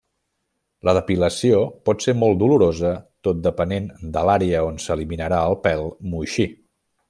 La 0.87 0.93
depilació 0.97 1.59
pot 1.89 2.05
ser 2.05 2.15
molt 2.21 2.41
dolorosa 2.45 2.95
tot 3.29 3.45
depenent 3.49 3.87
de 4.17 4.27
l'àrea 4.31 4.65
on 4.73 4.83
s'eliminarà 4.87 5.47
el 5.51 5.61
pèl 5.69 5.87
moixí. 6.17 6.49